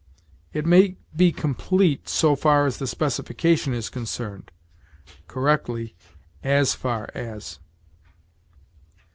[0.51, 4.49] "It may be complete so far as the specification is concerned":
[5.27, 5.93] correctly,
[6.41, 7.59] "as far as."